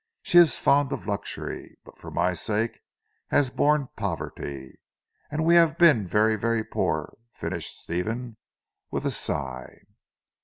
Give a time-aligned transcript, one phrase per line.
[0.23, 2.79] She is fond of luxury, but for my sake
[3.27, 4.79] has borne poverty.
[5.29, 8.37] And we have been very, very poor," finished Stephen
[8.89, 9.83] with a sigh.